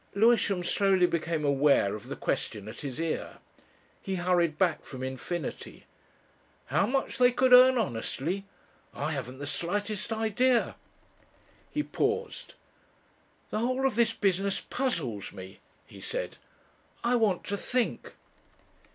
[0.15, 3.37] Lewisham slowly became aware of the question at his ear.
[4.01, 5.85] He hurried back from infinity.
[6.65, 8.45] "How much they could earn honestly?
[8.95, 10.75] I haven't the slightest idea."
[11.69, 12.55] He paused.
[13.51, 16.37] "The whole of this business puzzles me," he said.
[17.03, 18.15] "I want to think."